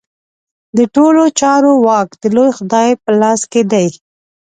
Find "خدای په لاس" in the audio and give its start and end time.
2.57-3.41